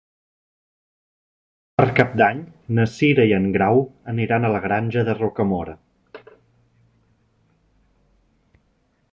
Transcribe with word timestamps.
Per 1.81 1.85
Cap 1.99 2.15
d'Any 2.21 2.39
na 2.79 2.87
Cira 2.95 3.27
i 3.31 3.35
en 3.37 3.45
Grau 3.57 3.83
aniran 4.15 4.47
a 4.49 4.53
la 4.55 4.63
Granja 4.65 5.05
de 5.11 5.17
Rocamora. 5.21 5.77